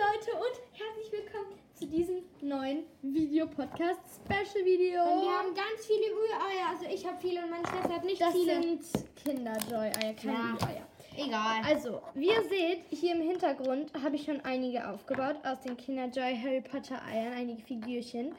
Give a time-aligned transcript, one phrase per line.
[0.00, 5.02] Leute und herzlich willkommen zu diesem neuen Video-Podcast Special Video.
[5.02, 6.70] Und wir haben ganz viele Rühreier.
[6.70, 8.62] Also ich habe viele und meine Schwester hat nicht das viele.
[8.62, 8.82] sind
[9.22, 10.56] Kinder-Joy-Eier, keine Ja.
[10.58, 10.86] Rühreier.
[11.18, 11.62] Egal.
[11.66, 16.34] Also, wie ihr seht, hier im Hintergrund habe ich schon einige aufgebaut aus den Kinder-Joy
[16.42, 18.34] Harry Potter Eiern, einige Figürchen.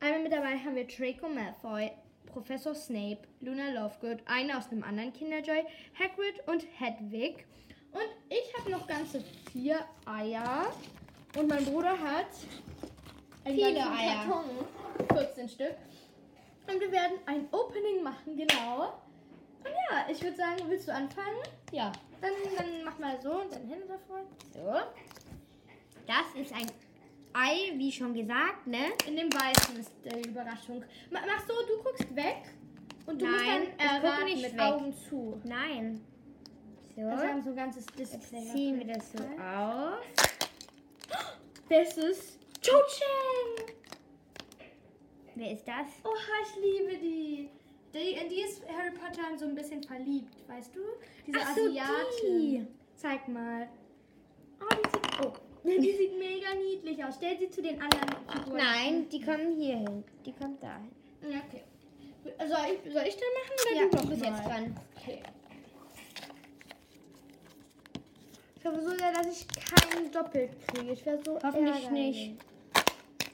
[0.00, 1.90] Einmal mit dabei haben wir Draco Malfoy,
[2.26, 5.64] Professor Snape, Luna Lovegood, eine aus einem anderen Kinder-Joy,
[5.98, 7.46] Hagrid und Hedwig.
[7.92, 10.70] Und ich habe noch ganze vier Eier.
[11.36, 12.26] Und mein Bruder hat
[13.44, 14.24] einen Viele Eier.
[14.26, 14.44] Karton,
[15.12, 15.74] 14 Stück.
[16.66, 18.94] Und wir werden ein Opening machen, genau.
[19.64, 21.38] Und ja, ich würde sagen, willst du anfangen?
[21.72, 21.92] ja.
[22.20, 24.22] Dann, dann mach mal so und dann hin davor.
[24.52, 24.72] So.
[26.04, 26.66] Das ist ein
[27.32, 28.86] Ei, wie schon gesagt, ne?
[29.06, 30.82] In dem Weißen ist die Überraschung.
[31.12, 32.42] Ma- Mach so, du guckst weg.
[33.06, 34.60] Und du Nein, musst dann erraten nicht mit weg.
[34.60, 35.40] Augen zu.
[35.44, 36.00] Nein.
[36.96, 37.02] So.
[37.02, 38.40] Also wir haben so ein ganzes Display.
[38.40, 40.00] Jetzt ziehen wir das so auf.
[41.68, 43.74] Das ist Cho Chang.
[45.34, 45.86] Wer ist das?
[46.02, 47.48] Oha, ich liebe die.
[47.94, 48.12] die.
[48.12, 50.80] In die ist Harry Potter so ein bisschen verliebt, weißt du?
[51.26, 52.40] Diese Ach so, Asiatin.
[52.40, 52.66] die.
[52.96, 53.68] Zeig mal.
[54.60, 55.32] Oh, die sieht, oh,
[55.82, 57.14] die sieht mega niedlich aus.
[57.16, 58.56] Stell sie zu den anderen Figuren.
[58.56, 60.04] Nein, die kommen hier hin.
[60.24, 60.78] Die kommt da
[61.20, 61.40] hin.
[61.46, 61.62] Okay.
[62.24, 64.76] Soll ich, soll ich dann machen oder Ja, du bist jetzt dran.
[64.96, 65.22] Okay.
[68.58, 70.92] Ich hoffe so sehr, dass ich keinen doppelt kriege.
[70.92, 72.16] Ich wäre so Hoffentlich ärgerlich.
[72.28, 72.40] nicht.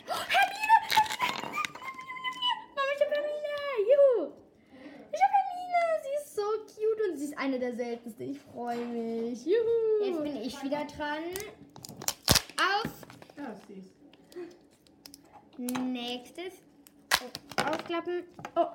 [0.06, 0.76] Oh, Hermine!
[0.90, 1.58] Hermine!
[2.74, 3.54] Mama, ich hab Hermine!
[3.90, 4.32] Juhu!
[5.12, 5.82] Ich hab Hermine!
[6.02, 8.30] Sie ist so cute und sie ist eine der seltensten.
[8.32, 9.44] Ich freue mich.
[9.46, 10.04] Juhu!
[10.04, 11.22] Jetzt bin ich wieder dran.
[12.58, 12.92] Auf.
[13.36, 13.84] Ja, süß.
[15.56, 16.54] Nächstes.
[17.22, 18.24] Oh, aufklappen.
[18.56, 18.66] Oh.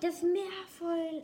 [0.00, 0.44] Das Meer
[0.78, 1.22] voll.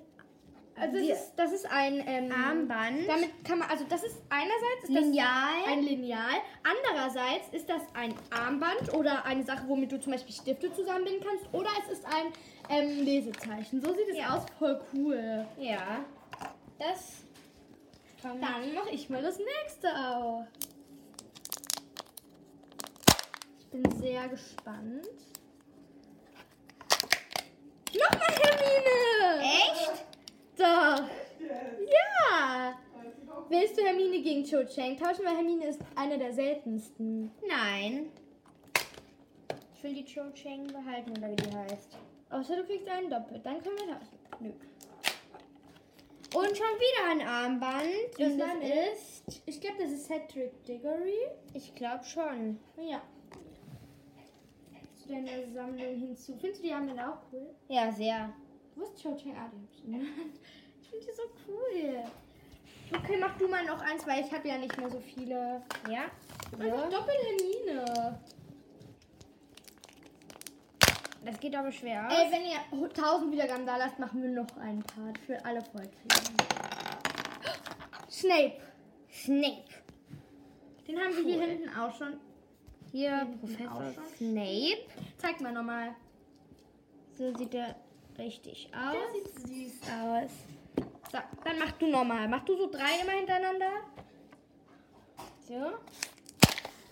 [0.81, 3.07] Also das ist, das ist ein ähm, Armband.
[3.09, 5.65] Damit kann man, also das ist einerseits ist das Lineal.
[5.69, 10.73] ein Lineal, andererseits ist das ein Armband oder eine Sache, womit du zum Beispiel Stifte
[10.73, 12.33] zusammenbinden kannst, oder es ist ein
[12.71, 13.81] ähm, Lesezeichen.
[13.83, 14.37] So sieht es Ja.
[14.37, 15.47] aus, voll cool.
[15.59, 16.05] Ja.
[16.79, 17.23] Das.
[18.23, 18.39] Dann
[18.75, 20.45] mache ich mal das nächste auf.
[23.59, 25.07] Ich bin sehr gespannt.
[27.93, 29.43] Nochmal Hermine!
[29.43, 30.05] Echt?
[30.61, 31.09] Doch.
[31.41, 32.79] Ja.
[33.49, 35.25] Willst du Hermine gegen Cho Chang tauschen?
[35.25, 37.31] Weil Hermine ist eine der seltensten.
[37.49, 38.13] Nein.
[39.75, 41.97] Ich will die Cho Chang behalten, oder wie die heißt.
[42.29, 43.45] Außer du kriegst einen doppelt.
[43.45, 44.19] Dann können wir tauschen.
[44.41, 44.51] Nö.
[46.33, 48.19] Und schon wieder ein Armband.
[48.19, 48.55] Und das
[48.93, 49.43] ist.
[49.47, 51.27] Ich glaube, das ist Cedric Diggory.
[51.55, 52.61] Ich glaube schon.
[52.77, 53.01] Ja.
[54.95, 56.37] Zu deiner Sammlung hinzu.
[56.39, 57.49] Findest du die Armbänder auch cool?
[57.69, 58.33] Ja, sehr.
[58.81, 59.35] Wo ist Cho Chang?
[59.37, 60.41] Ah, die hab ich in der Hand.
[60.81, 62.05] Ich finde die so cool.
[62.99, 65.63] Okay, mach du mal noch eins, weil ich habe ja nicht mehr so viele.
[65.89, 66.05] Ja.
[66.59, 66.97] Einfach So.
[66.97, 68.19] doppelt Hermine.
[71.25, 72.09] Das geht aber schwer.
[72.11, 72.59] Ey, wenn ihr
[72.89, 76.37] 1000 Wiedergaben da lasst, machen wir noch einen Part für alle Vollkriegen.
[78.11, 78.57] Snape.
[79.13, 79.65] Snape.
[80.89, 81.47] Den haben wir hier Cool.
[81.47, 82.15] hinten auch schon.
[82.91, 84.05] Hier Professor schon.
[84.17, 84.87] Snape.
[85.19, 85.95] Zeig mal nochmal.
[87.13, 87.77] So sieht er
[88.19, 88.97] richtig aus.
[89.13, 90.31] sieht süß aus.
[91.13, 92.29] So, dann mach du nochmal.
[92.29, 93.71] Mach du so drei immer hintereinander.
[95.49, 95.73] So.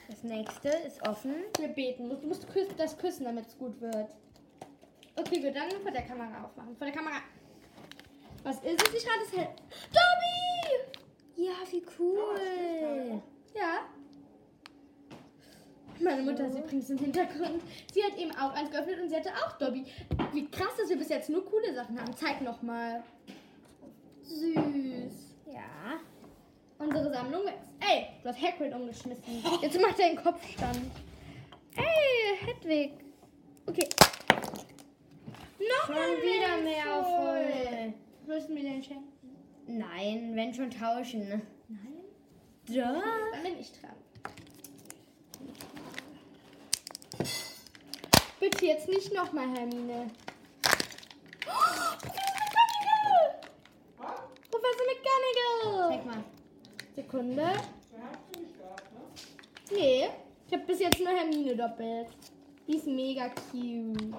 [0.08, 1.34] Das nächste ist offen.
[1.58, 2.08] Wir beten.
[2.08, 2.46] Du musst
[2.76, 4.08] das küssen, damit es gut wird.
[5.16, 6.76] Okay, gut, dann vor der Kamera aufmachen.
[6.76, 7.16] Vor der Kamera.
[8.42, 8.94] Was ist es?
[8.94, 9.48] Ich rate es hell.
[9.92, 11.44] Dobby!
[11.44, 13.22] Ja, wie cool.
[13.54, 13.80] Ja.
[16.00, 17.62] Meine Mutter ist übrigens im Hintergrund.
[17.92, 19.84] Sie hat eben auch eins geöffnet und sie hatte auch Dobby.
[20.32, 22.14] Wie krass, dass wir bis jetzt nur coole Sachen haben.
[22.16, 23.02] Zeig nochmal.
[24.22, 25.36] Süß.
[25.52, 25.98] Ja.
[26.78, 27.68] Unsere Sammlung wächst.
[27.80, 29.24] Ey, du hast Hagrid umgeschmissen.
[29.62, 30.80] Jetzt macht er den Kopfstand.
[31.76, 32.92] Ey, Hedwig.
[33.66, 33.88] Okay.
[35.58, 37.94] Nochmal Schon wieder mehr voll.
[38.26, 39.12] Müssen wir den schenken?
[39.66, 41.28] Nein, wenn schon tauschen.
[41.28, 41.40] ne?
[41.68, 42.04] Nein.
[42.68, 43.02] Ja.
[43.32, 43.90] Dann bin ich dran.
[48.40, 50.10] Bitte jetzt nicht nochmal, Hermine.
[51.46, 51.98] Oh,
[54.50, 55.88] Professor McGonagall!
[55.88, 56.24] Zeig mal.
[56.94, 57.42] Sekunde.
[57.42, 57.52] Ne?
[59.70, 60.08] Nee,
[60.46, 62.08] ich habe bis jetzt nur Hermine doppelt.
[62.66, 64.14] Die ist mega cute.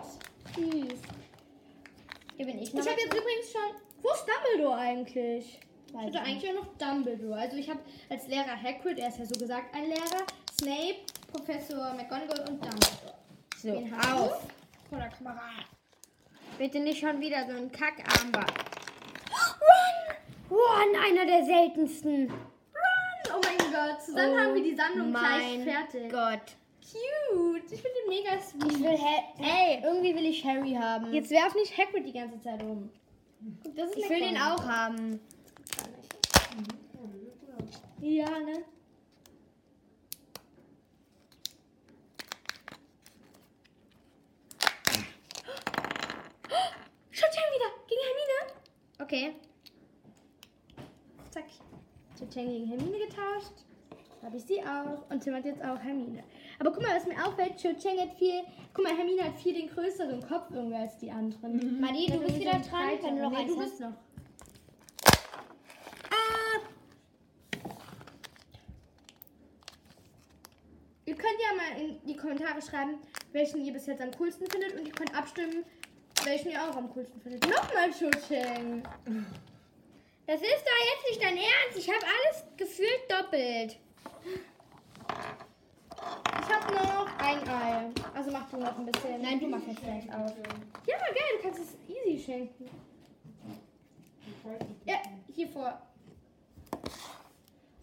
[0.55, 0.99] Süß.
[2.35, 3.81] Hier bin ich Ich habe jetzt übrigens schon.
[4.01, 5.59] Wo ist Dumbledore eigentlich?
[5.87, 7.39] Ich Weiß hatte ich eigentlich ja noch Dumbledore.
[7.39, 7.79] Also ich habe
[8.09, 10.25] als Lehrer Hagrid, er ist ja so gesagt ein Lehrer,
[10.59, 10.99] Snape,
[11.31, 13.19] Professor McGonagall und Dumbledore.
[13.61, 14.47] So, auf.
[14.89, 15.49] Vor der Kamera.
[16.57, 18.51] Bitte nicht schon wieder so ein Kackarmband.
[19.61, 20.57] Run!
[20.57, 22.29] Ron, einer der seltensten.
[22.29, 23.33] Run!
[23.35, 26.11] Oh mein Gott, zusammen Oh haben wir die Sammlung gleich fertig.
[26.11, 26.55] Gott.
[26.81, 27.71] Cute.
[27.71, 28.71] Ich finde den mega sweet.
[28.71, 31.13] Ich will ha Ey, irgendwie will ich Harry haben.
[31.13, 32.89] Jetzt werf nicht Hagrid die ganze Zeit um.
[33.63, 35.19] Guck, das ist ich will den auch haben.
[38.01, 38.63] Ja, ne?
[47.11, 48.53] Schaut schon wieder gegen Hermine.
[49.09, 49.33] Okay.
[51.31, 51.45] Zack.
[52.15, 53.65] Cho-Chang gegen Hermine getauscht.
[54.21, 55.09] Habe ich sie auch.
[55.09, 56.23] Und Tim hat jetzt auch Hermine.
[56.59, 58.43] Aber guck mal, was mir auffällt, Cho-Chang hat viel.
[58.71, 61.81] Guck mal, Hermine hat viel den größeren Kopf irgendwie als die anderen.
[61.81, 63.93] Madi, du Dann bist wieder so dran, wenn du noch nee, eins du bist noch.
[66.11, 66.59] Ah!
[71.05, 72.99] Ihr könnt ja mal in die Kommentare schreiben,
[73.31, 75.65] welchen ihr bis jetzt am coolsten findet und ihr könnt abstimmen,
[76.25, 77.47] welchen ihr auch am coolsten findet.
[77.47, 78.83] Nochmal Cho-Chang.
[80.25, 81.77] Das ist doch jetzt nicht dein Ernst.
[81.77, 83.77] Ich habe alles gefühlt doppelt.
[86.41, 87.89] Ich habe noch ein Ei.
[88.13, 89.21] Also mach du noch ein bisschen.
[89.21, 90.33] Nein, du machst jetzt gleich auf.
[90.85, 92.69] Ja, geil, du kannst es easy schenken.
[94.85, 94.95] Ja,
[95.33, 95.81] hier vor.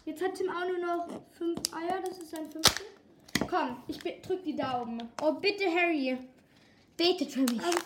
[0.04, 2.84] Jetzt hat Tim auch nur noch fünf Eier, das ist sein fünfte.
[3.48, 5.10] Komm, ich drück die Daumen.
[5.20, 6.16] Oh, bitte, Harry.
[6.96, 7.62] Betet für mich.
[7.62, 7.78] Also,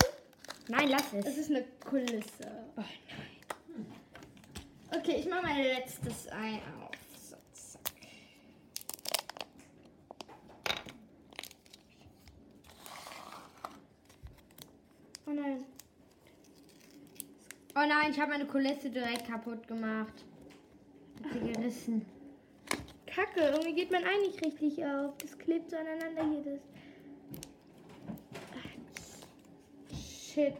[0.68, 1.26] Nein, lass es.
[1.26, 2.64] es ist eine Kulisse.
[2.76, 3.86] Oh nein.
[4.96, 6.90] Okay, ich mache mein letztes Ei auf.
[7.16, 7.80] So, zack.
[15.26, 15.64] Oh nein.
[17.74, 20.24] Oh nein, ich habe meine Kulisse direkt kaputt gemacht.
[21.22, 22.06] Hat sie gerissen.
[23.06, 25.16] Kacke, irgendwie geht mein Ei nicht richtig auf.
[25.18, 26.42] Das klebt so aneinander hier.
[26.42, 26.60] Das.
[30.32, 30.54] Shit.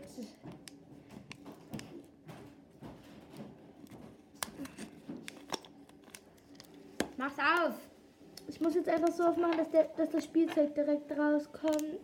[7.17, 7.75] Mach's auf.
[8.49, 12.00] Ich muss jetzt einfach so aufmachen, dass, der, dass das Spielzeug direkt rauskommt.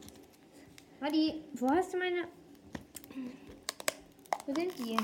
[1.01, 2.29] Wadi, wo hast du meine...
[4.47, 4.97] Wo sind die?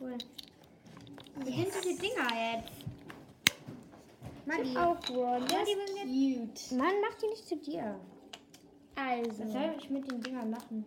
[0.00, 0.18] Cool.
[1.36, 2.72] Wo sind diese Dinger jetzt?
[4.44, 4.76] Madi.
[4.76, 5.46] Auch Ron.
[5.46, 5.64] Der Ja,
[6.04, 6.76] die cute.
[6.76, 8.00] Mann, mach die nicht zu dir.
[9.02, 9.44] Also.
[9.44, 10.84] Was soll ich mit den Dingern machen?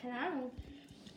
[0.00, 0.50] Keine Ahnung.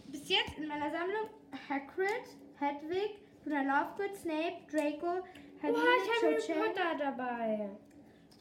[0.07, 1.29] Bis jetzt in meiner Sammlung
[1.69, 2.23] Hagrid,
[2.59, 5.23] Hedwig, Luna Lovegood, Snape, Draco,
[5.59, 7.69] Hermine, Boah, ich habe Harry Potter dabei.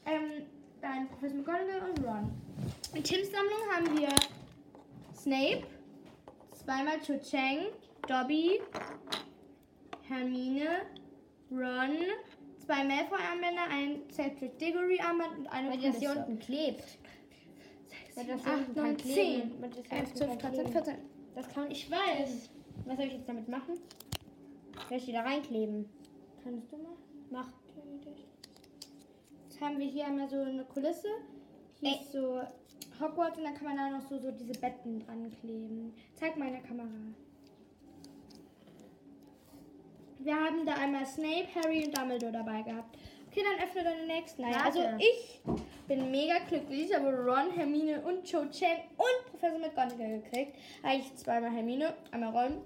[0.07, 0.47] ähm,
[0.81, 2.31] dann Professor McGonagall und Ron.
[2.95, 4.09] In Tims Sammlung haben wir
[5.15, 5.65] Snape,
[6.53, 7.67] zweimal Cho-Chang,
[8.07, 8.61] Dobby,
[10.09, 10.83] Hermine,
[11.51, 11.97] Ron,
[12.65, 16.99] zwei Malfoy-Armbänder, ein Cedric Diggory-Armband und eine Weil das hier unten klebt.
[18.17, 19.51] Weil das hier 8, unten kann 9, kleben.
[19.51, 20.73] 10, Weil das hier 11, unten 12, kann 13, kleben.
[20.73, 20.95] 14.
[21.35, 22.51] Das kann Ich weiß.
[22.87, 23.79] Was soll ich jetzt damit machen?
[24.89, 25.89] Soll ich die da reinkleben?
[26.43, 26.97] Kannst du mal?
[27.31, 27.49] Mach.
[29.49, 31.09] Jetzt haben wir hier einmal so eine Kulisse.
[31.81, 32.01] Hier Ey.
[32.01, 32.41] ist so
[33.01, 35.95] Hogwarts und dann kann man da noch so, so diese Betten dran kleben.
[36.15, 36.89] Zeig mal in der Kamera.
[40.19, 42.97] Wir haben da einmal Snape, Harry und Dumbledore dabei gehabt.
[43.37, 44.43] Okay, dann öffne deine nächsten.
[44.45, 44.65] Warte.
[44.65, 45.41] Also ich
[45.87, 46.89] bin mega glücklich.
[46.89, 50.57] Ich habe Ron, Hermine und Cho Chang und Professor McGonagall gekriegt.
[50.83, 52.63] Eigentlich zweimal Hermine, einmal Ron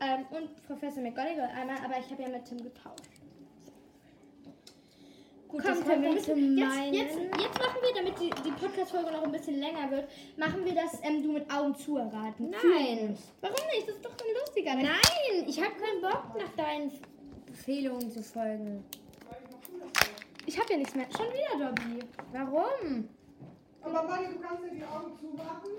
[0.00, 3.00] ähm, und Professor McGonagall einmal, aber ich habe ja mit Tim getauscht.
[5.48, 9.22] Gut, Komm, Tim, wir müssen, jetzt, jetzt, jetzt machen wir, damit die, die Podcast-Folge noch
[9.22, 12.50] ein bisschen länger wird, machen wir das ähm, du mit Augen zu erraten.
[12.50, 13.16] Nein.
[13.40, 13.88] Warum nicht?
[13.88, 14.74] Das ist doch dann lustiger.
[14.74, 16.92] Nein, ich habe keinen Bock, nach deinen
[17.46, 18.84] Befehlungen zu folgen.
[20.46, 21.06] Ich habe ja nichts mehr.
[21.16, 22.00] Schon wieder, Dobby.
[22.32, 23.08] Warum?
[23.82, 25.70] Aber Manni, du kannst ja die Augen zumachen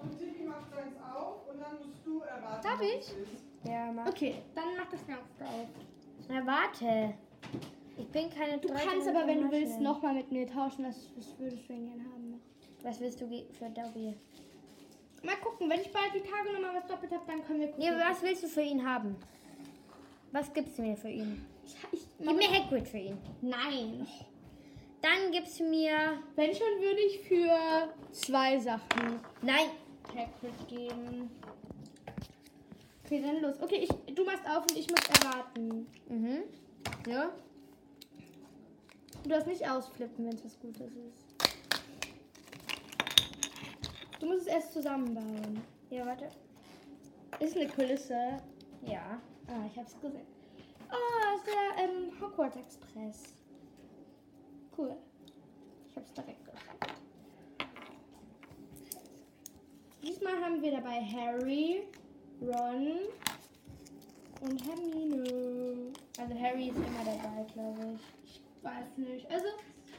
[0.00, 2.62] und Timmy macht seins auf und dann musst du erraten.
[2.62, 3.70] Darf was ich?
[3.70, 4.06] Ja, mach.
[4.08, 5.68] Okay, dann mach das Ganze auf.
[6.28, 7.14] Na, warte.
[7.98, 10.84] Ich bin keine Du kannst aber, wenn du willst, nochmal mit mir tauschen.
[10.84, 12.30] Das, das würdest du gerne haben.
[12.32, 12.38] Noch.
[12.82, 14.14] Was willst du ge- für Dobby?
[15.22, 17.84] Mal gucken, wenn ich bald die Tage nochmal was doppelt habe, dann können wir gucken.
[17.84, 19.16] Nee, was willst du für ihn haben?
[20.32, 21.44] Was gibst du mir für ihn?
[21.66, 23.18] Ich, ich, Gib mir Hagrid für ihn.
[23.42, 24.06] Nein.
[25.02, 26.22] Dann gibst du mir...
[26.34, 29.68] Wenn schon, würde ich für zwei Sachen Nein.
[30.08, 31.30] Hagrid geben.
[33.04, 33.54] Okay, dann los.
[33.60, 35.86] Okay, ich, du machst auf und ich muss erraten.
[36.08, 36.42] Mhm.
[37.08, 37.30] Ja?
[39.22, 41.26] Du darfst nicht ausflippen, wenn es was Gutes ist.
[44.20, 45.62] Du musst es erst zusammenbauen.
[45.90, 46.30] Ja, warte.
[47.38, 48.38] Ist eine Kulisse.
[48.82, 49.20] Ja.
[49.46, 50.35] Ah, ich hab's gesehen.
[50.90, 53.34] Oh, ist der ähm, Hogwarts Express.
[54.76, 54.96] Cool.
[55.88, 56.94] Ich hab's direkt geschafft.
[60.02, 61.82] Diesmal haben wir dabei Harry,
[62.40, 62.98] Ron
[64.40, 65.92] und Hermine.
[66.18, 68.00] Also Harry ist immer dabei, glaube ich.
[68.24, 69.30] Ich weiß nicht.
[69.30, 69.46] Also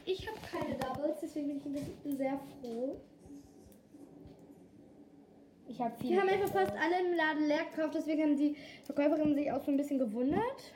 [0.05, 3.01] ich habe keine Doubles, deswegen bin ich sehr froh.
[5.69, 6.21] Ich habe Die viele.
[6.21, 9.71] haben einfach fast alle im Laden leer gekauft, deswegen haben die Verkäuferinnen sich auch so
[9.71, 10.73] ein bisschen gewundert.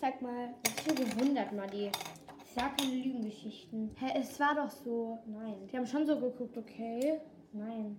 [0.00, 0.54] Zeig mal.
[0.86, 1.90] so gewundert, Madi.
[2.44, 3.90] Ich sag keine Lügengeschichten.
[3.98, 5.18] Hä, es war doch so.
[5.26, 7.20] Nein, Die haben schon so geguckt, okay.
[7.52, 7.96] nein.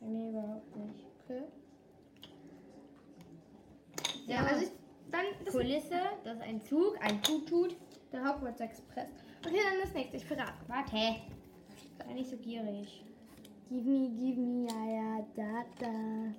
[0.00, 1.06] Bei mir überhaupt nicht.
[1.24, 1.42] Okay.
[4.26, 4.70] So, Ja, also ich,
[5.10, 7.76] dann das Kulisse, das ist ein Zug, ein Tutut.
[8.12, 9.08] der Hogwarts Express.
[9.46, 10.16] Okay, dann das nächste.
[10.16, 10.52] Ich verrate.
[10.66, 10.96] Warte.
[11.98, 13.04] Sei nicht so gierig.
[13.72, 16.34] Give me, give me, ja, ja, da, da.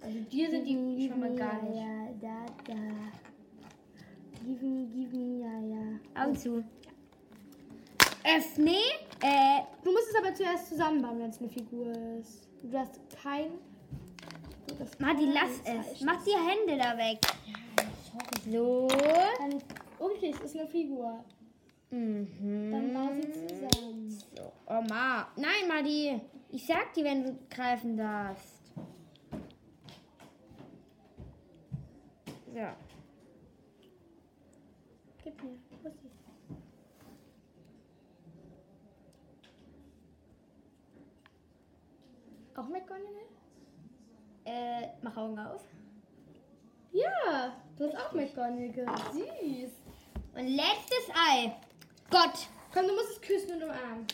[0.00, 2.22] Also dir sind Give me, die give schon mal me, gar ja, nicht.
[2.22, 2.80] ja, da, da.
[4.46, 6.22] Give me, give me, ja, ja.
[6.24, 6.64] Augen zu.
[8.24, 8.76] Öffne.
[9.22, 12.46] Äh, Du musst es aber zuerst zusammenbauen, wenn es eine Figur ist.
[12.62, 13.50] Du hast kein.
[15.00, 16.00] Kein lass es.
[16.02, 17.18] Mach die Hände da weg.
[18.48, 18.86] So.
[18.86, 19.60] Dann,
[19.98, 21.24] okay, es ist eine Figur.
[21.90, 22.70] Mhm.
[22.70, 24.10] Dann bau sie zusammen.
[24.10, 24.52] So.
[24.68, 25.26] Oh, Ma.
[25.36, 26.20] Nein, Madi.
[26.50, 28.72] Ich sag dir, wenn du greifen darfst.
[32.46, 32.66] So.
[35.22, 35.58] Gib mir.
[35.82, 36.10] Wo ist sie?
[42.56, 43.04] Auch McGonagall?
[44.46, 45.62] Äh, mach Augen auf.
[46.92, 48.86] Ja, du hast auch McGonagall.
[49.12, 49.70] Süß.
[50.34, 51.54] Und letztes Ei.
[52.10, 52.48] Gott.
[52.72, 54.06] Komm, du musst es küssen und umarmen.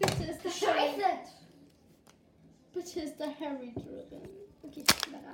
[0.00, 1.24] Bitte ist der Harry.
[2.72, 4.28] Bitte ist der Harry drin.
[4.62, 4.84] Okay.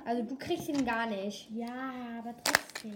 [0.05, 1.49] Also du kriegst ihn gar nicht.
[1.51, 2.93] Ja, aber trotzdem.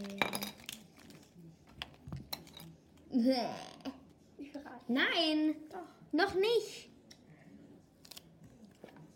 [3.10, 4.54] Ich.
[4.88, 5.56] Nein.
[5.70, 5.80] Doch.
[6.12, 6.90] Noch nicht.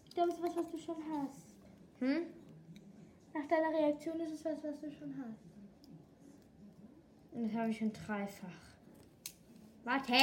[0.07, 1.55] Ich glaube, es ist was, was du schon hast.
[1.99, 2.27] Hm?
[3.33, 5.43] Nach deiner Reaktion ist es was, was du schon hast.
[7.33, 8.47] Das habe ich schon dreifach.
[9.83, 10.13] Warte.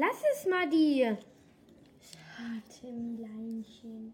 [0.00, 1.04] Lass es mal die.
[1.04, 4.12] Harte Leinchen.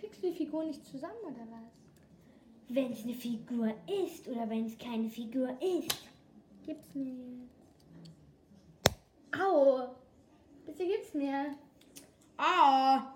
[0.00, 1.72] Kriegst du die Figur nicht zusammen oder was?
[2.70, 6.08] Wenn es eine Figur ist oder wenn es keine Figur ist.
[6.64, 7.36] Gib's mir.
[9.38, 9.94] Au!
[10.64, 11.54] Bitte gib's mir.
[12.38, 13.12] Ah.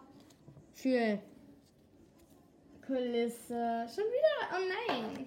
[0.75, 1.19] Fühl.
[2.87, 3.87] Kulisse.
[3.89, 4.37] Schon wieder?
[4.53, 5.27] Oh nein.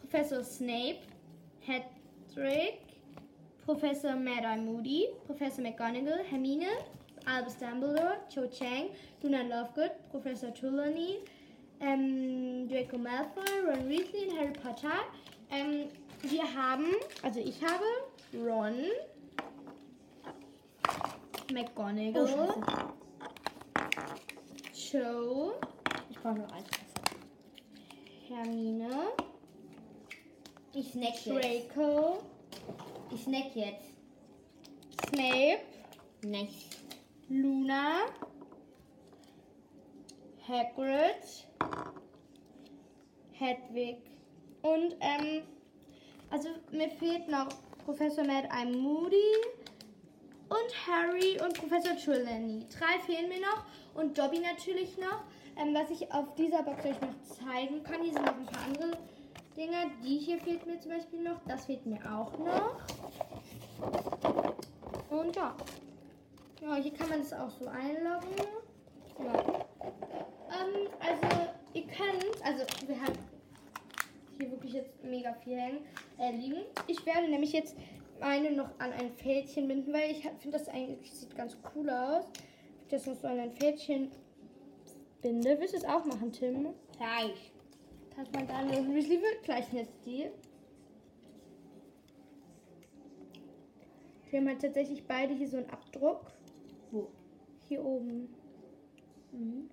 [0.00, 1.00] Professor Snape,
[1.66, 2.78] Hedrick,
[3.64, 6.68] Professor Mad-Eye Moody, Professor McGonagall, Hermine,
[7.26, 8.90] Albus Dumbledore, Cho Chang,
[9.22, 11.20] Luna Lovegood, Professor Trelawney,
[11.80, 14.92] ähm, Draco Malfoy, Ron Weasley und Harry Potter.
[15.50, 15.88] Ähm,
[16.22, 17.84] wir haben, also ich habe
[18.34, 18.74] Ron,
[21.50, 22.54] McGonagall,
[24.74, 25.54] Cho,
[26.10, 26.83] Ich brauche noch eins.
[28.34, 29.12] Hermine,
[30.72, 31.26] Ich snack jetzt.
[31.28, 32.18] Draco,
[33.14, 33.92] Ich snack jetzt.
[35.08, 35.60] Snape,
[36.24, 36.70] Nice.
[37.28, 38.06] Luna,
[40.48, 41.46] Hagrid,
[43.32, 43.98] Hedwig
[44.62, 45.42] und ähm,
[46.30, 47.48] also mir fehlt noch
[47.84, 49.16] Professor Mad Eye Moody
[50.48, 52.66] und Harry und Professor Trelawney.
[52.76, 53.64] Drei fehlen mir noch
[53.94, 55.22] und Dobby natürlich noch.
[55.56, 58.64] Ähm, was ich auf dieser Box euch noch zeigen kann, hier sind noch ein paar
[58.64, 58.98] andere
[59.56, 59.90] Dinger.
[60.02, 61.40] Die hier fehlt mir zum Beispiel noch.
[61.46, 62.80] Das fehlt mir auch noch.
[65.10, 65.54] Und ja.
[66.60, 68.36] Ja, hier kann man es auch so einloggen.
[69.18, 69.64] Ja.
[70.50, 73.18] Ähm, also, ihr könnt, also wir haben
[74.38, 75.86] hier wirklich jetzt mega viel hängen,
[76.18, 76.64] äh, liegen.
[76.86, 77.76] Ich werde nämlich jetzt
[78.20, 82.24] meine noch an ein Fältchen binden, weil ich finde das eigentlich sieht ganz cool aus.
[82.88, 84.10] Das noch so an ein Fältchen
[85.24, 85.58] binde.
[85.58, 86.68] Willst du es auch machen, Tim?
[86.96, 87.50] Gleich.
[88.16, 90.30] Hat man da einen Weasley wird gleich jetzt die.
[94.30, 96.30] Wir haben halt tatsächlich beide hier so einen Abdruck.
[96.90, 97.08] Wo?
[97.68, 98.28] Hier oben.
[99.32, 99.70] Mhm.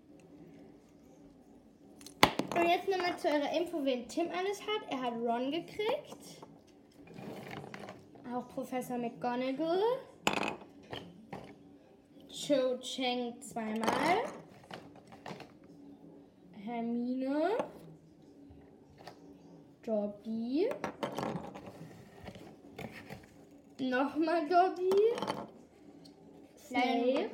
[2.55, 4.89] Und jetzt nochmal zu eurer Info, wen Tim alles hat.
[4.89, 6.45] Er hat Ron gekriegt.
[8.33, 9.81] Auch Professor McGonagall.
[12.29, 14.40] Cho Cheng zweimal.
[16.71, 17.57] Hermine.
[19.85, 20.69] Dobby.
[23.79, 24.89] Nochmal Dobby.
[26.55, 27.29] Snape.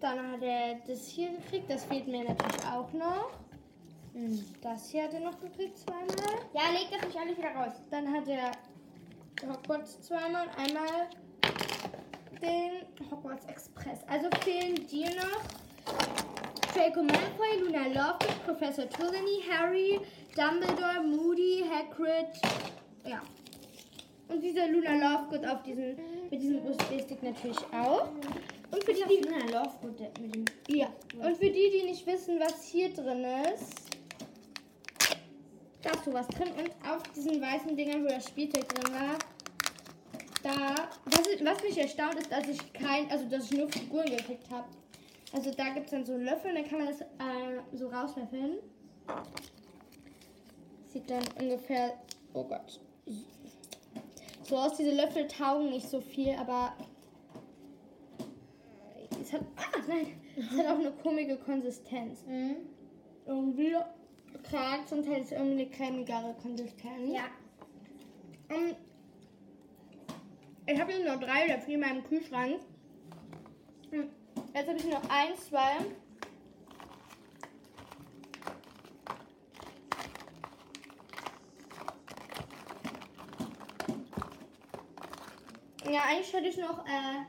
[0.00, 1.68] Dann hat er das hier gekriegt.
[1.68, 3.30] Das fehlt mir natürlich auch noch.
[4.12, 6.06] Hm, Das hier hat er noch gekriegt zweimal.
[6.54, 7.72] Ja, leg das nicht alles wieder raus.
[7.90, 8.52] Dann hat er
[9.48, 11.08] Hogwarts zweimal und einmal
[12.40, 14.00] den Hogwarts Express.
[14.06, 15.61] Also fehlen dir noch
[16.74, 20.00] Draco Malfoy, Luna Lovegood, Professor Trelawney, Harry,
[20.34, 22.28] Dumbledore, Moody, Hagrid.
[23.04, 23.20] Ja.
[24.28, 25.96] Und dieser Luna Lovegood auf diesen,
[26.30, 28.08] mit diesem USB-Stick natürlich auch.
[28.70, 30.44] Und für die, die Luna Lovegood mit dem.
[30.68, 30.88] ja.
[31.18, 33.24] Und für die, die nicht wissen, was hier drin
[33.54, 33.98] ist,
[35.82, 36.48] da ist sowas drin.
[36.56, 39.18] Und auf diesen weißen Dingern, wo das Spielzeug drin war,
[40.42, 44.50] da, was, was mich erstaunt ist, dass ich kein, also dass ich nur Figuren gekriegt
[44.50, 44.66] habe.
[45.32, 47.88] Also da gibt es dann so einen Löffel und dann kann man das äh, so
[47.88, 48.58] rauslöffeln.
[50.88, 51.94] Sieht dann ungefähr,
[52.34, 52.80] oh Gott,
[54.42, 54.76] so aus.
[54.76, 56.74] Diese Löffel taugen nicht so viel, aber
[59.22, 62.24] es hat, ah nein, es hat auch eine komische Konsistenz.
[62.26, 62.56] Mhm.
[63.24, 63.76] Irgendwie
[64.50, 67.12] gerade zum Teil ist es irgendwie eine cremigere Konsistenz.
[67.12, 67.24] Ja.
[68.50, 68.74] Ähm,
[70.66, 72.60] ich habe hier noch drei oder vier in meinem Kühlschrank.
[73.90, 74.08] Hm,
[74.54, 75.78] Jetzt habe ich noch eins, zwei.
[85.90, 87.24] Ja, eigentlich hätte ich noch äh,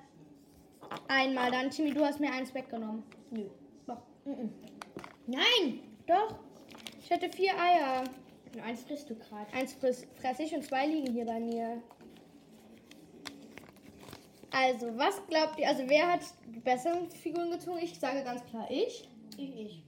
[1.07, 1.51] einmal.
[1.51, 3.03] Dann, Timmy, du hast mir eins weggenommen.
[3.31, 3.49] Nö.
[3.87, 4.01] Doch.
[5.27, 5.79] Nein!
[6.05, 6.35] Doch.
[6.99, 8.03] Ich hatte vier Eier.
[8.53, 9.51] Nur eins frisst du gerade.
[9.53, 11.81] Eins friss, fress ich und zwei liegen hier bei mir.
[14.55, 15.67] Also, was glaubt ihr?
[15.67, 17.79] Also, wer hat die besseren Figuren gezogen?
[17.81, 19.09] Ich sage ganz klar ich.
[19.37, 19.83] Ich, ich.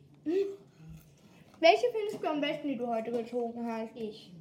[1.60, 3.96] Welche findest du am besten, die du heute gezogen hast?
[3.96, 4.32] Ich.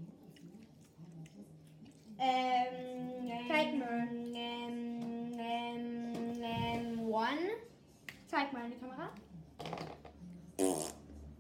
[2.19, 4.09] Ähm, Zeig mal.
[4.35, 7.51] Ähm, ähm, ähm, one.
[8.29, 9.11] Zeig mal in die Kamera.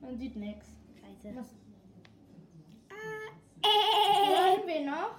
[0.02, 0.66] Man sieht nichts.
[1.00, 1.34] Scheiße.
[1.36, 1.46] Was
[3.62, 5.16] Äh, wollen wir noch?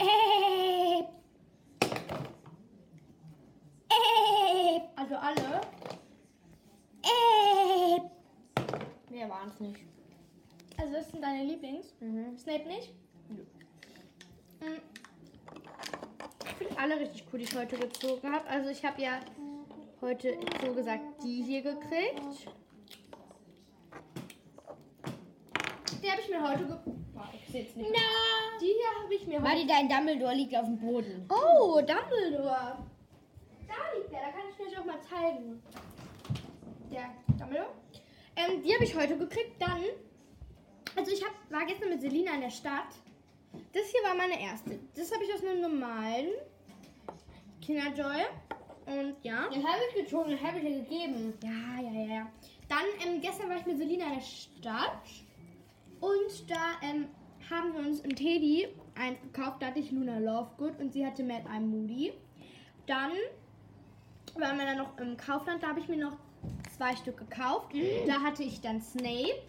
[0.00, 1.00] Äh,
[3.88, 5.60] äh, Also alle.
[7.02, 8.00] äh.
[9.12, 9.80] Mehr waren es nicht.
[10.78, 11.94] Also, das sind deine Lieblings.
[12.00, 12.36] Mhm.
[12.38, 12.92] Snape nicht?
[14.60, 14.78] Mm.
[16.44, 18.46] Ich finde alle richtig cool, die ich heute gezogen habe.
[18.48, 19.20] Also ich habe ja
[20.00, 22.48] heute so gesagt die hier gekriegt.
[26.02, 26.76] Die habe ich mir heute ge...
[27.32, 27.90] Ich sehe jetzt nicht.
[27.92, 27.98] Na.
[28.60, 29.50] Die hier habe ich mir heute...
[29.50, 31.28] Warte, dein Dumbledore liegt auf dem Boden.
[31.28, 32.78] Oh, Dumbledore.
[33.66, 35.62] Da liegt der, da kann ich mir auch mal zeigen.
[36.90, 37.70] Der Dumbledore.
[38.36, 39.60] Ähm, die habe ich heute gekriegt.
[39.60, 39.82] Dann,
[40.96, 42.94] also ich hab, war gestern mit Selina in der Stadt.
[43.72, 44.78] Das hier war meine erste.
[44.94, 46.28] Das habe ich aus einem normalen
[47.60, 48.24] Kinderjoy.
[48.86, 49.48] Und ja.
[49.48, 51.34] Den habe ich gezogen, den habe ich dir gegeben.
[51.42, 52.32] Ja, ja, ja, ja.
[52.68, 55.02] Dann, ähm, gestern war ich mit Selina in der Stadt.
[56.00, 57.06] Und da ähm,
[57.50, 59.60] haben wir uns im Teddy eins gekauft.
[59.60, 62.12] Da hatte ich Luna Lovegood und sie hatte Mad Eye Moody.
[62.86, 63.12] Dann
[64.38, 65.62] waren wir dann noch im Kaufland.
[65.62, 66.16] Da habe ich mir noch
[66.76, 67.72] zwei Stück gekauft.
[68.06, 69.42] Da hatte ich dann Snape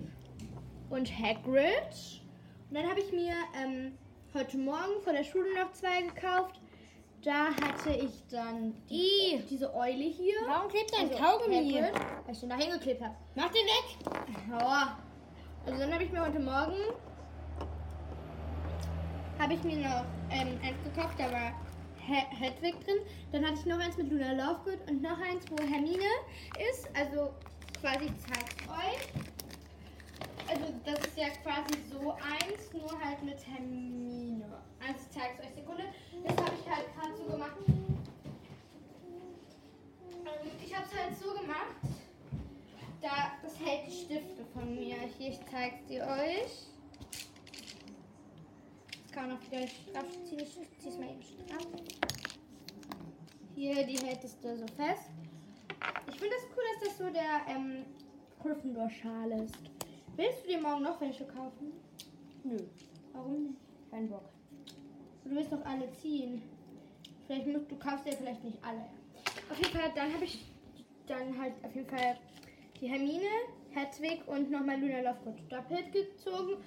[0.90, 2.22] und Hagrid.
[2.70, 3.98] Und dann habe ich mir ähm,
[4.34, 6.60] heute Morgen vor der Schule noch zwei gekauft.
[7.24, 10.34] Da hatte ich dann die, diese Eule hier.
[10.48, 11.92] Warum klebt dein Also, Kaugummi hier?
[12.26, 13.16] Weil ich den da hingeklebt habe.
[13.36, 13.98] Mach den weg.
[14.50, 14.98] Ja.
[15.66, 16.76] Also dann habe ich mir heute Morgen
[19.40, 21.52] habe ich mir noch ähm, eins gekauft, da war
[22.06, 22.98] He- Hedwig drin.
[23.32, 26.04] Dann hatte ich noch eins mit Luna Lovegood und noch eins, wo Hermine
[26.72, 26.88] ist.
[26.96, 27.32] Also
[27.82, 29.08] quasi ich zeig's euch.
[30.48, 34.46] Also das ist ja quasi so eins, nur halt mit Hermine.
[34.80, 35.84] Also ich zeig's euch Sekunde.
[36.24, 37.56] Das habe ich halt gerade so gemacht.
[40.12, 41.76] Ähm, Ich habe es halt so gemacht.
[43.02, 44.96] Da, das hält die Stifte von mir.
[45.22, 46.66] Hier, ich zeige sie euch.
[49.04, 50.40] Das kann man auch wieder straff ziehen.
[50.40, 51.68] Ich ziehe es mal eben straff.
[53.54, 55.12] Hier, die hält es da so fest.
[56.08, 57.86] Ich finde das cool, dass das so der ähm,
[58.42, 59.54] Gryffindor-Schal ist.
[60.16, 61.72] Willst du dir morgen noch welche kaufen?
[62.44, 62.58] Nö,
[63.14, 63.60] Warum nicht?
[63.92, 64.28] kein Bock.
[65.24, 66.42] Du willst doch alle ziehen.
[67.28, 68.88] Vielleicht musst, du kaufst ja vielleicht nicht alle.
[69.52, 70.44] Auf jeden Fall, dann habe ich
[71.06, 72.18] dann halt auf jeden Fall
[72.80, 73.30] die Hermine,
[73.74, 76.58] Hedwig und nochmal Luna Lovegood doppelt gezogen.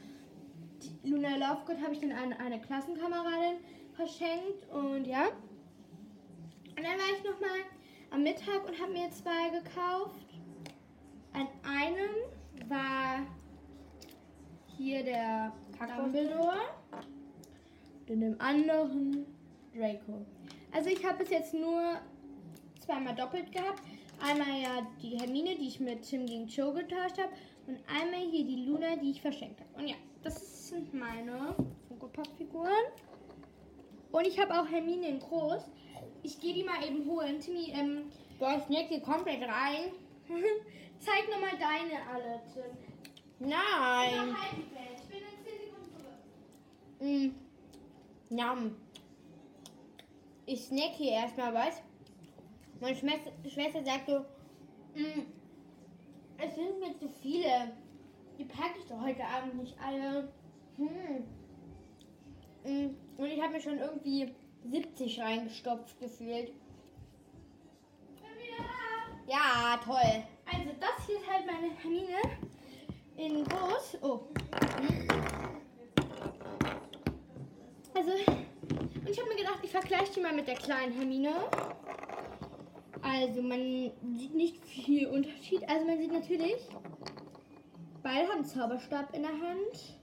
[0.82, 3.58] Die Luna Lovegood habe ich dann an eine Klassenkameradin
[3.94, 5.28] verschenkt und ja.
[6.76, 7.60] Und dann war ich nochmal
[8.10, 10.26] am Mittag und habe mir zwei gekauft.
[11.32, 13.26] An einem war
[14.76, 15.52] hier der
[15.96, 16.60] Dumbledore
[18.08, 19.26] und dem anderen
[19.74, 20.24] Draco.
[20.72, 22.00] Also ich habe bis jetzt nur
[22.80, 23.82] zweimal doppelt gehabt.
[24.24, 27.32] Einmal ja die Hermine, die ich mit Tim gegen Joe getauscht habe.
[27.66, 29.82] Und einmal hier die Luna, die ich verschenkt habe.
[29.82, 31.54] Und ja, das sind meine
[31.88, 32.86] Funko Pop Figuren.
[34.12, 35.62] Und ich habe auch Hermine in groß.
[36.22, 37.38] Ich gehe die mal eben holen.
[37.38, 39.92] Timmy, ähm, Boah, ich snack hier komplett rein.
[40.98, 43.48] zeig nochmal deine alle, Tim.
[43.48, 44.36] Nein.
[44.96, 45.92] Ich bin in 10 Sekunden
[46.98, 47.32] zurück.
[48.30, 48.34] Mm.
[48.34, 48.76] Nam.
[50.46, 51.82] Ich snack hier erstmal was.
[52.80, 54.18] Meine Schwester, Schwester sagt so,
[54.94, 55.22] mm,
[56.38, 57.72] es sind mir zu viele.
[58.38, 60.28] Die packe ich doch heute Abend nicht alle.
[60.76, 61.24] Hm.
[62.64, 64.34] Mm, Und ich habe mir schon irgendwie
[64.64, 66.52] 70 reingestopft gefühlt.
[69.26, 70.24] Ja, toll.
[70.46, 72.18] Also das hier ist halt meine Hermine
[73.16, 73.98] in groß.
[74.02, 74.20] Oh.
[77.94, 81.32] Also, und ich habe mir gedacht, ich vergleiche die mal mit der kleinen Hermine.
[83.04, 85.68] Also, man sieht nicht viel Unterschied.
[85.68, 86.56] Also, man sieht natürlich,
[88.02, 89.98] beide haben Zauberstab in der Hand.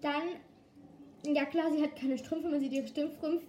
[0.00, 2.48] Dann, ja klar, sie hat keine Strümpfe.
[2.48, 3.42] Man sieht ihre Strümpfe,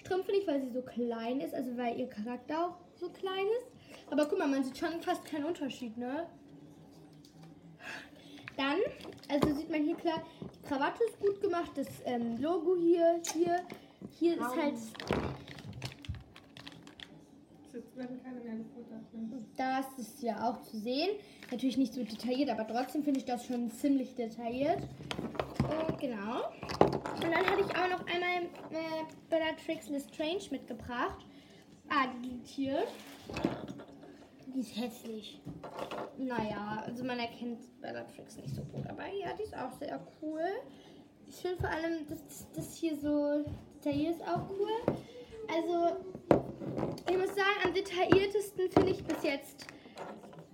[0.00, 1.54] Strümpfe nicht, weil sie so klein ist.
[1.54, 4.10] Also, weil ihr Charakter auch so klein ist.
[4.10, 6.26] Aber guck mal, man sieht schon fast keinen Unterschied, ne?
[8.56, 8.78] Dann,
[9.28, 13.62] also sieht man hier klar, die Krawatte ist gut gemacht, das ähm, Logo hier, hier,
[14.18, 14.74] hier ist halt,
[19.12, 19.44] Ne?
[19.56, 21.10] das ist ja auch zu sehen.
[21.50, 24.82] Natürlich nicht so detailliert, aber trotzdem finde ich das schon ziemlich detailliert.
[25.60, 26.50] Und genau.
[26.80, 31.24] Und dann hatte ich auch noch einmal äh, Bellatrix Lestrange mitgebracht.
[31.88, 32.84] Ah, die liegt hier.
[34.46, 35.40] Die ist hässlich.
[36.18, 38.86] Naja, also man erkennt Bellatrix nicht so gut.
[38.88, 40.42] Aber ja, die ist auch sehr cool.
[41.26, 43.44] Ich finde vor allem, dass das hier so
[43.76, 44.94] detailliert ist auch cool.
[45.48, 45.96] Also,
[47.08, 49.66] ich muss sagen, am detailliertesten finde ich bis jetzt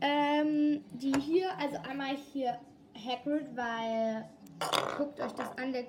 [0.01, 1.57] ähm, die hier.
[1.59, 2.59] Also einmal hier
[2.95, 4.29] Hagrid, weil
[4.97, 5.73] guckt euch das an.
[5.73, 5.85] Der,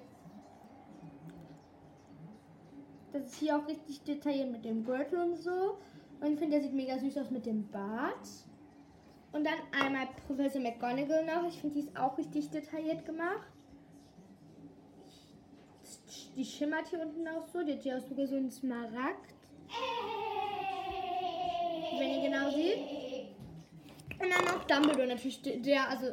[3.14, 5.78] das ist hier auch richtig detailliert mit dem Gürtel und so.
[6.20, 8.28] Und ich finde, der sieht mega süß aus mit dem Bart.
[9.32, 11.48] Und dann einmal Professor McGonagall noch.
[11.48, 13.48] Ich finde, die ist auch richtig detailliert gemacht.
[16.36, 17.64] Die schimmert hier unten auch so.
[17.64, 19.34] Die hat hier auch sogar so einen Smaragd.
[22.02, 22.80] Wenn ihr genau seht.
[24.20, 25.40] Und dann noch Dumbledore natürlich.
[25.44, 26.08] Der, also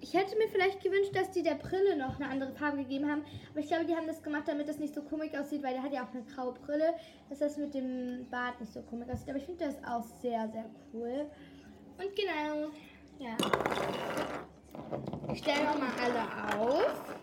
[0.00, 3.22] ich hätte mir vielleicht gewünscht, dass die der Brille noch eine andere Farbe gegeben haben.
[3.50, 5.82] Aber ich glaube, die haben das gemacht, damit das nicht so komisch aussieht, weil der
[5.82, 6.94] hat ja auch eine graue Brille,
[7.28, 9.28] dass das mit dem Bart nicht so komisch aussieht.
[9.28, 11.26] Aber ich finde das auch sehr, sehr cool.
[11.98, 12.70] Und genau,
[13.18, 13.36] ja.
[15.34, 17.14] Ich stelle nochmal alle auf.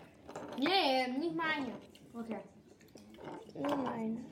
[0.56, 1.72] Nee, nicht meine.
[2.14, 2.38] Okay.
[3.54, 4.24] Oh nein.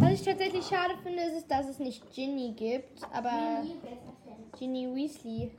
[0.00, 3.62] Was ich tatsächlich schade finde, ist, dass es nicht Ginny gibt, aber
[4.58, 5.50] Ginny Weasley.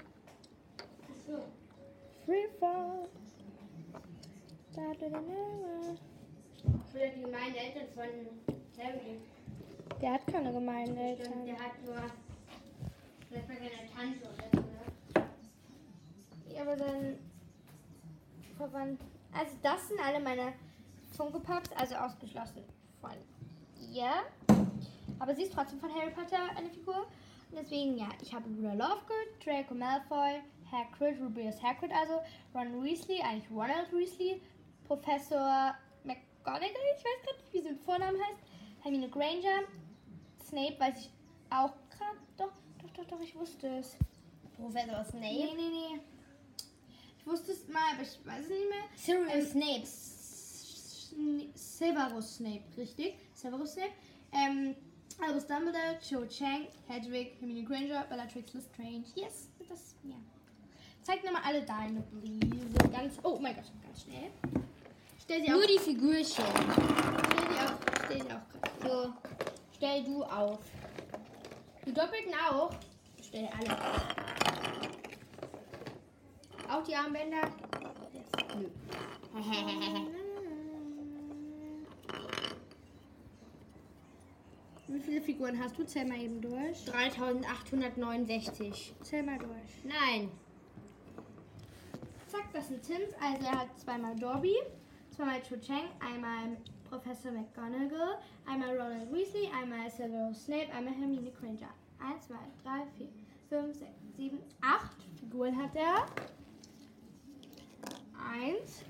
[2.25, 3.08] Free Fall.
[4.75, 5.95] Da, da, da, da, da.
[6.91, 9.19] Für die gemeinen Eltern von Harry.
[10.01, 11.45] Der hat keine gemeinen Stimmt, Eltern.
[11.45, 11.95] der hat nur
[13.30, 14.60] vielleicht mal seine Tante oder so,
[15.21, 15.27] ne?
[16.56, 17.19] Ja, aber dann
[18.58, 19.01] verwandt.
[19.34, 20.54] Also das sind alle meine
[21.15, 22.63] Funko Pops, also ausgeschlossen
[22.99, 23.12] von
[23.94, 24.12] ihr.
[25.20, 26.96] Aber sie ist trotzdem von Harry Potter eine Figur.
[27.52, 30.41] Und deswegen, ja, ich habe Luna Lovegood, Draco Malfoy,
[30.72, 32.22] Hagrid, Rubius Hagrid, also
[32.56, 34.41] Ron Weasley, eigentlich Ronald Weasley,
[34.86, 38.39] Professor McGonagall, ich weiß gerade nicht, wie sie mit Vornamen heißt,
[38.84, 39.63] Hermine Granger,
[40.48, 41.10] Snape weiß ich
[41.50, 43.98] auch gerade, doch, doch, doch, doch, ich wusste es.
[44.56, 45.20] Professor Snape.
[45.20, 46.00] Nee, nee, nee.
[47.20, 48.84] Ich wusste es mal, aber ich weiß es nicht mehr.
[48.96, 49.86] Sirius Ähm, Snape.
[49.86, 53.15] Sn- Severus Snape, richtig.
[53.41, 53.91] Severus Snape.
[54.34, 54.75] Ähm,
[55.19, 59.04] Albus Dumbledore, Cho Chang, Hedwig, Hermine Granger, Bellatrix Lestrange.
[59.15, 60.15] Yes, das, ja.
[61.01, 62.89] Zeig nochmal alle deine, please.
[62.91, 64.32] Ganz, oh mein Gott, ganz schnell.
[65.19, 65.65] Stell sie Nur auf.
[65.65, 66.45] die Figürchen.
[66.45, 67.80] Stell sie auf.
[68.06, 68.41] Stell sie auf.
[68.84, 69.13] So,
[69.75, 70.60] stell du auf.
[71.86, 72.71] Die Doppelten auch.
[73.21, 74.15] Stell alle auf.
[76.69, 77.49] Auch die Armbänder.
[78.13, 78.30] Yes.
[78.56, 78.69] Nö.
[84.91, 85.86] Wie viele Figuren hast du?
[85.86, 86.84] Zähl mal eben durch.
[86.86, 88.93] 3869.
[89.01, 89.86] Zähl mal durch.
[89.86, 90.30] Nein.
[92.27, 93.13] Zack, das sind Tims.
[93.21, 94.58] Also er hat zweimal Dobby,
[95.15, 96.58] zweimal Cho Chang, einmal
[96.89, 101.73] Professor McGonagall, einmal Ronald Weasley, einmal Severus Snape, einmal Hermine Granger.
[101.99, 103.08] 1, 2, 3, 4,
[103.49, 106.06] 5, 6, 7, 8 Figuren hat er.
[108.34, 108.84] 1,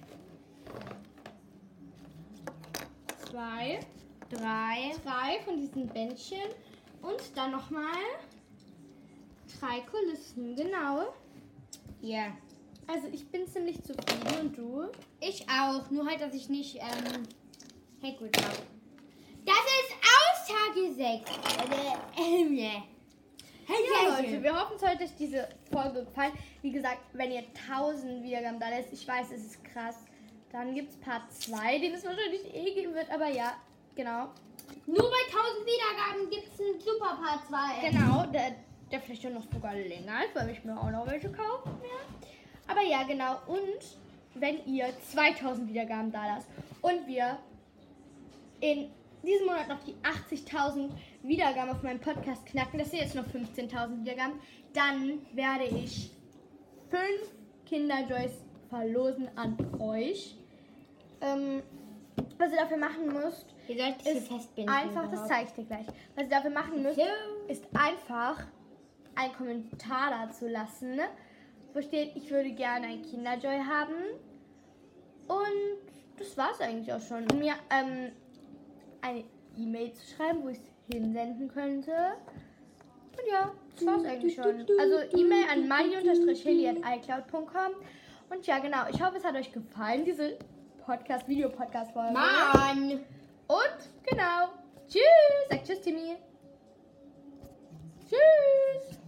[3.30, 3.80] 2,
[4.32, 4.96] Drei.
[5.04, 6.50] drei von diesen Bändchen
[7.02, 7.98] und dann nochmal
[9.60, 11.14] drei Kulissen, genau.
[12.02, 12.28] Ja.
[12.88, 14.88] Also ich bin ziemlich zufrieden und du?
[15.20, 15.90] Ich auch.
[15.92, 17.24] Nur halt, dass ich nicht ähm,
[18.02, 18.58] Hagrid habe.
[19.46, 19.96] Das ist
[20.48, 21.30] Aussage 6.
[21.30, 22.84] Äh, ähm, ne.
[23.68, 26.34] Ja, Leute, wir hoffen, es hat euch diese Folge gefallen.
[26.62, 29.96] Wie gesagt, wenn ihr 1000 Wiedergaben da lässt, ich weiß, es ist krass,
[30.52, 33.56] dann gibt es Part 2, den es wahrscheinlich eh geben wird, aber ja,
[33.96, 34.30] genau.
[34.86, 37.90] Nur bei 1000 Wiedergaben gibt es einen Super Part 2.
[37.90, 38.56] Genau, der,
[38.92, 42.28] der vielleicht noch sogar länger ist, weil ich mir auch noch welche kaufen werde.
[42.68, 43.40] Aber ja, genau.
[43.48, 43.98] Und
[44.36, 46.48] wenn ihr 2000 Wiedergaben da lasst
[46.82, 47.38] und wir
[48.62, 48.90] in
[49.24, 50.90] diesem Monat noch die 80.000
[51.24, 54.40] Wiedergaben auf meinem Podcast knacken, das sind jetzt noch 15.000 Wiedergaben,
[54.74, 56.12] dann werde ich
[56.90, 57.34] fünf
[57.66, 58.32] Kinderjoys
[58.70, 60.36] verlosen an euch.
[61.22, 61.62] Ähm,
[62.38, 64.74] was ihr dafür machen müsst, Ihr sollt es ist festbinden.
[64.74, 65.30] einfach, das überhaupt.
[65.30, 65.86] zeige ich dir gleich.
[66.16, 67.00] Was ihr dafür machen müsst,
[67.48, 68.46] ist einfach
[69.16, 71.00] einen Kommentar dazu lassen,
[71.74, 73.94] wo steht, ich würde gerne ein Kinderjoy haben.
[75.28, 75.80] Und
[76.18, 77.26] das war's eigentlich auch schon.
[77.32, 78.12] Um mir ähm,
[79.02, 79.24] eine
[79.58, 81.92] E-Mail zu schreiben, wo ich es hinsenden könnte.
[83.12, 84.66] Und ja, das war's eigentlich schon.
[84.80, 87.72] Also E-Mail an mali-hilly.icloud.com.
[88.30, 88.88] Und ja, genau.
[88.90, 90.38] Ich hoffe, es hat euch gefallen, diese
[90.86, 92.14] Podcast, Video-Podcast-Folge.
[92.14, 93.04] Mann.
[93.52, 94.48] Und genau.
[94.88, 95.04] Tschüss.
[95.50, 96.16] Sag Tschüss, Timmy.
[98.08, 99.01] Tschüss.